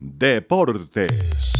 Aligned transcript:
Deportes. 0.00 1.57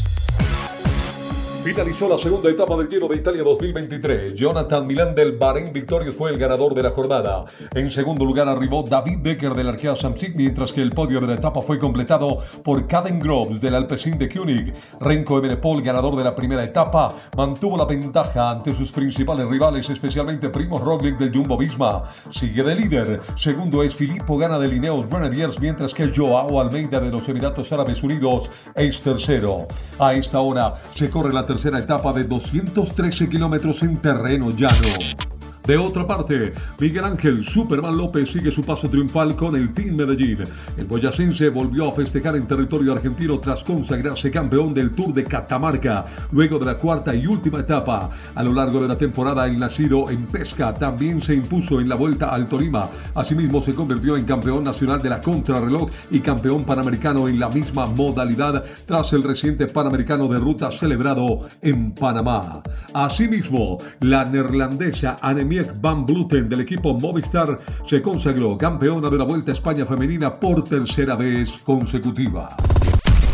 Finalizó 1.68 2.08
la 2.08 2.17
segunda 2.17 2.49
etapa 2.49 2.79
del 2.79 2.89
Giro 2.89 3.08
de 3.08 3.17
Italia 3.17 3.42
2023. 3.42 4.34
Jonathan 4.34 4.87
Milán 4.87 5.15
del 5.15 5.33
Bahrein 5.33 5.71
Victorious 5.71 6.15
fue 6.15 6.31
el 6.31 6.39
ganador 6.39 6.73
de 6.73 6.83
la 6.83 6.92
jornada. 6.92 7.44
En 7.75 7.91
segundo 7.91 8.24
lugar 8.24 8.48
arribó 8.48 8.82
David 8.82 9.18
Decker 9.18 9.52
del 9.52 9.68
Arkea 9.68 9.94
Samsic, 9.94 10.34
mientras 10.34 10.72
que 10.72 10.80
el 10.80 10.92
podio 10.92 11.20
de 11.20 11.26
la 11.26 11.34
etapa 11.34 11.60
fue 11.60 11.78
completado 11.78 12.38
por 12.64 12.86
Caden 12.86 13.18
Groves 13.18 13.60
del 13.60 13.74
Alpecin 13.74 14.16
de 14.16 14.30
Koenig. 14.30 14.73
Renko 14.98 15.36
Ebenepol, 15.36 15.82
ganador 15.82 16.16
de 16.16 16.25
la 16.25 16.34
primera 16.34 16.64
etapa, 16.64 17.14
mantuvo 17.36 17.77
la 17.77 17.85
ventaja 17.85 18.48
ante 18.48 18.75
sus 18.75 18.91
principales 18.91 19.46
rivales, 19.46 19.91
especialmente 19.91 20.48
Primo 20.48 20.79
Roglic 20.79 21.19
del 21.19 21.35
Jumbo 21.35 21.59
Visma. 21.59 22.05
Sigue 22.30 22.62
de 22.62 22.75
líder. 22.77 23.21
Segundo 23.37 23.82
es 23.82 23.95
Filippo 23.95 24.39
Gana 24.39 24.59
de 24.59 24.69
Lineos 24.69 25.07
Grenadiers, 25.07 25.61
mientras 25.61 25.93
que 25.93 26.11
Joao 26.16 26.62
Almeida 26.62 26.98
de 26.98 27.11
los 27.11 27.29
Emiratos 27.29 27.71
Árabes 27.75 28.03
Unidos 28.03 28.50
es 28.75 29.03
tercero. 29.03 29.66
A 29.98 30.14
esta 30.14 30.40
hora 30.40 30.75
se 30.93 31.11
corre 31.11 31.30
la 31.30 31.44
tercera 31.44 31.57
etapa 31.80 32.12
de 32.12 32.25
213 32.25 33.29
kilómetros 33.29 33.83
en 33.83 33.97
terreno 33.97 34.51
llano. 34.51 35.28
De 35.69 35.77
otra 35.77 36.07
parte, 36.07 36.55
Miguel 36.81 37.05
Ángel 37.05 37.45
Superman 37.45 37.95
López 37.95 38.33
sigue 38.33 38.51
su 38.51 38.63
paso 38.63 38.89
triunfal 38.89 39.37
con 39.37 39.55
el 39.55 39.75
Team 39.75 39.97
Medellín. 39.97 40.39
El 40.79 40.87
boyacense 40.87 41.51
volvió 41.51 41.91
a 41.91 41.93
festejar 41.93 42.37
en 42.37 42.47
territorio 42.47 42.95
argentino 42.95 43.39
tras 43.39 43.63
consagrarse 43.65 44.31
campeón 44.31 44.73
del 44.73 44.93
Tour 44.93 45.12
de 45.12 45.25
Catamarca, 45.25 46.07
luego 46.33 46.59
de 46.59 46.65
la 46.65 46.79
cuarta 46.79 47.15
y 47.15 47.27
última 47.27 47.61
etapa. 47.61 48.09
A 48.35 48.43
lo 48.43 48.55
largo 48.55 48.81
de 48.81 48.89
la 48.89 48.97
temporada, 48.97 49.47
el 49.47 49.59
nacido 49.59 50.09
en 50.09 50.25
pesca 50.25 50.73
también 50.73 51.21
se 51.21 51.35
impuso 51.35 51.83
en 51.83 51.91
la 51.91 51.97
vuelta 51.97 52.31
al 52.31 52.48
Tolima. 52.48 52.89
Asimismo, 53.15 53.61
se 53.61 53.75
convirtió 53.75 54.17
en 54.17 54.25
campeón 54.25 54.65
nacional 54.65 55.03
de 55.03 55.11
la 55.11 55.21
contrarreloj 55.21 55.91
y 56.11 56.21
campeón 56.21 56.65
panamericano 56.65 57.29
en 57.29 57.39
la 57.39 57.51
misma 57.51 57.85
modalidad 57.85 58.65
tras 58.87 59.12
el 59.12 59.23
reciente 59.23 59.67
panamericano 59.67 60.29
de 60.29 60.39
ruta 60.39 60.71
celebrado 60.71 61.47
en 61.61 61.93
Panamá. 61.93 62.62
Asimismo, 62.95 63.77
la 64.01 64.25
neerlandesa 64.25 65.17
Anemia 65.20 65.58
Van 65.81 66.05
Bluten 66.05 66.48
del 66.48 66.61
equipo 66.61 66.95
Movistar 66.95 67.59
se 67.84 68.01
consagró 68.03 68.56
campeona 68.56 69.09
de 69.11 69.19
la 69.19 69.25
Vuelta 69.25 69.51
a 69.51 69.55
España 69.55 69.84
femenina 69.84 70.39
por 70.39 70.64
tercera 70.64 71.17
vez 71.17 71.59
consecutiva. 71.64 72.48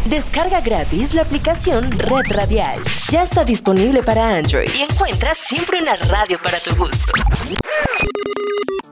Descarga 0.09 0.61
gratis 0.61 1.15
la 1.15 1.23
aplicación 1.23 1.91
Red 1.91 2.31
Radial. 2.31 2.81
Ya 3.11 3.23
está 3.23 3.45
disponible 3.45 4.03
para 4.03 4.37
Android 4.37 4.69
y 4.79 4.83
encuentras 4.83 5.39
siempre 5.39 5.81
una 5.81 5.97
radio 5.97 6.39
para 6.43 6.59
tu 6.59 6.77
gusto. 6.77 7.13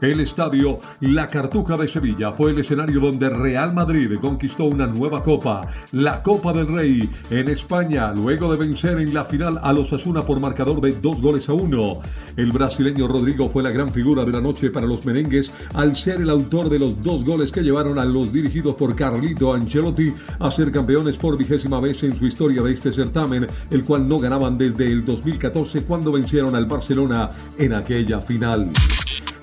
El 0.02 0.18
estadio 0.18 0.80
La 0.98 1.28
Cartuja 1.28 1.76
de 1.76 1.86
Sevilla 1.86 2.32
fue 2.32 2.50
el 2.50 2.58
escenario 2.58 2.98
donde 2.98 3.30
Real 3.30 3.72
Madrid 3.72 4.10
conquistó 4.20 4.64
una 4.64 4.88
nueva 4.88 5.22
copa, 5.22 5.60
la 5.92 6.20
Copa 6.24 6.52
del 6.52 6.66
Rey, 6.66 7.08
en 7.30 7.48
España, 7.48 8.12
luego 8.12 8.50
de 8.50 8.58
vencer 8.58 8.98
en 8.98 9.14
la 9.14 9.22
final 9.22 9.60
a 9.62 9.72
los 9.72 9.92
Asuna 9.92 10.22
por 10.22 10.40
marcador 10.40 10.80
de 10.80 10.90
dos 10.94 11.22
goles 11.22 11.48
a 11.48 11.52
uno. 11.52 12.00
El 12.36 12.50
brasileño 12.50 13.06
Rodrigo 13.06 13.48
fue 13.48 13.62
la 13.62 13.70
gran 13.70 13.90
figura 13.90 14.24
de 14.24 14.32
la 14.32 14.40
noche 14.40 14.70
para 14.70 14.88
los 14.88 15.06
merengues 15.06 15.52
al 15.74 15.94
ser 15.94 16.20
el 16.20 16.30
autor 16.30 16.68
de 16.68 16.80
los 16.80 17.00
dos 17.00 17.24
goles 17.24 17.52
que 17.52 17.62
llevaron 17.62 17.96
a 18.00 18.04
los 18.04 18.32
dirigidos 18.32 18.74
por 18.74 18.96
Carlito 18.96 19.54
Ancelotti 19.54 20.12
a 20.40 20.50
ser 20.50 20.72
campeones 20.72 21.16
por 21.16 21.38
vigésima 21.38 21.78
vez 21.78 22.02
en 22.02 22.16
su 22.16 22.26
historia 22.26 22.60
de 22.60 22.72
este 22.72 22.90
certamen, 22.90 23.46
el 23.70 23.84
cual 23.84 24.08
no 24.08 24.18
ganaban 24.18 24.58
desde 24.58 24.84
el 24.84 25.04
2014 25.04 25.84
cuando 25.84 26.10
vencieron 26.10 26.56
al 26.56 26.66
Barcelona 26.66 27.30
en 27.56 27.72
aquella 27.72 28.18
final. 28.18 28.72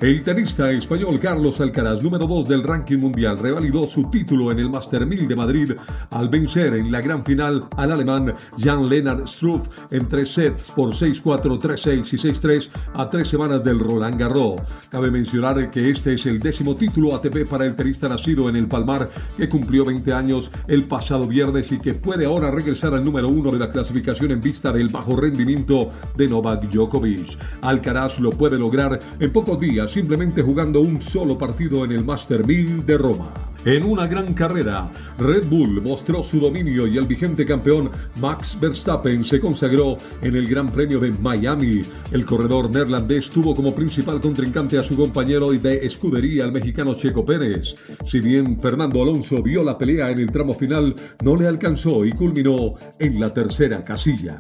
El 0.02 0.24
tenista 0.24 0.70
español 0.70 1.20
Carlos 1.20 1.60
Alcaraz, 1.60 2.02
número 2.02 2.26
2 2.26 2.48
del 2.48 2.64
ranking 2.64 3.00
mundial, 3.00 3.38
revalidó 3.38 3.84
su 3.84 4.10
título 4.10 4.50
en 4.50 4.60
el 4.60 4.70
Master 4.70 5.06
1000 5.06 5.28
de 5.28 5.36
Madrid 5.36 5.72
al 6.12 6.30
vencer 6.30 6.74
en 6.76 6.90
la 6.90 7.02
gran 7.02 7.26
final 7.26 7.66
al 7.76 7.92
alemán 7.92 8.34
Jan-Lennart 8.58 9.28
Struff 9.28 9.68
en 9.92 10.08
tres 10.08 10.34
sets 10.34 10.72
por 10.72 10.94
6-4, 10.94 11.60
3-6 11.60 12.14
y 12.14 12.18
6-3 12.32 12.70
a 12.94 13.10
tres 13.10 13.28
semanas 13.28 13.62
del 13.62 13.78
Roland 13.78 14.18
Garros. 14.18 14.62
Cabe 14.90 15.12
mencionar 15.12 15.70
que 15.70 15.90
este 15.90 16.14
es 16.14 16.26
el 16.28 16.40
décimo 16.40 16.78
título 16.78 17.14
ATP 17.14 17.46
para 17.50 17.66
el 17.66 17.76
tenista 17.76 18.08
nacido 18.08 18.48
en 18.48 18.56
el 18.56 18.70
Palmar 18.70 19.10
que 19.36 19.50
cumplió 19.50 19.84
20 19.84 20.14
años 20.14 20.50
el 20.70 20.86
pasado 20.86 21.28
viernes 21.28 21.74
y 21.74 21.78
que 21.78 21.94
puede 21.94 22.26
ahora 22.26 22.52
regresar 22.52 22.94
al 22.94 23.04
número 23.04 23.28
uno 23.28 23.52
de 23.52 23.60
la 23.60 23.70
clasificación 23.70 24.32
en 24.32 24.40
vista 24.40 24.72
del 24.72 24.88
bajo 24.88 25.18
rendimiento 25.18 25.90
de 26.16 26.30
Novak 26.30 26.70
Djokovic. 26.70 27.38
Alcaraz 27.64 28.18
lo 28.22 28.30
puede 28.30 28.58
lograr 28.58 28.98
en 29.20 29.34
pocos 29.34 29.60
días 29.60 29.89
simplemente 29.90 30.42
jugando 30.42 30.82
un 30.82 31.02
solo 31.02 31.38
partido 31.38 31.84
en 31.84 31.92
el 31.92 32.06
Master 32.06 32.46
1000 32.46 32.86
de 32.86 32.98
Roma. 32.98 33.34
En 33.66 33.84
una 33.84 34.08
gran 34.08 34.34
carrera, 34.34 34.90
Red 35.18 35.48
Bull 35.48 35.82
mostró 35.82 36.24
su 36.24 36.40
dominio 36.40 36.88
y 36.88 36.98
el 36.98 37.06
vigente 37.06 37.46
campeón 37.46 37.92
Max 38.22 38.58
Verstappen 38.60 39.26
se 39.26 39.42
consagró 39.42 39.98
en 40.22 40.38
el 40.38 40.48
Gran 40.48 40.72
Premio 40.72 40.98
de 41.00 41.12
Miami. 41.12 41.82
El 42.12 42.26
corredor 42.26 42.70
neerlandés 42.70 43.30
tuvo 43.30 43.54
como 43.54 43.76
principal 43.76 44.22
contrincante 44.22 44.78
a 44.78 44.84
su 44.84 44.96
compañero 44.96 45.52
de 45.52 45.86
escudería, 45.86 46.46
el 46.46 46.54
mexicano 46.54 46.94
Checo 46.94 47.26
Pérez. 47.26 47.76
Si 48.06 48.22
bien 48.22 48.58
Fernando 48.62 49.02
Alonso 49.02 49.44
vio 49.44 49.62
la 49.62 49.78
pelea 49.78 50.10
en 50.10 50.20
el 50.20 50.32
tramo 50.32 50.54
final, 50.54 50.96
no 51.22 51.36
le 51.36 51.48
alcanzó 51.48 52.06
y 52.06 52.14
culminó 52.14 52.76
en 52.98 53.20
la 53.20 53.34
tercera 53.34 53.84
casilla. 53.84 54.40